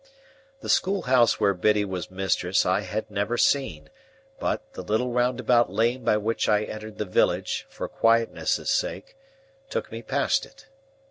The 0.61 0.67
schoolhouse 0.67 1.39
where 1.39 1.53
Biddy 1.53 1.85
was 1.85 2.09
mistress 2.09 2.65
I 2.65 2.79
had 2.81 3.11
never 3.11 3.37
seen; 3.37 3.91
but, 4.39 4.73
the 4.73 4.81
little 4.81 5.11
roundabout 5.13 5.71
lane 5.71 6.03
by 6.03 6.17
which 6.17 6.49
I 6.49 6.63
entered 6.63 6.97
the 6.97 7.05
village, 7.05 7.67
for 7.69 7.87
quietness' 7.87 8.67
sake, 8.71 9.15
took 9.69 9.91
me 9.91 10.01
past 10.01 10.43
it. 10.43 10.65